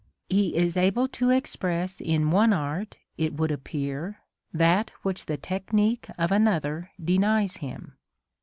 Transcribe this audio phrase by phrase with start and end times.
[0.29, 4.17] He is able to express in one art, it would appear,
[4.51, 7.97] that which the technique of another denies him.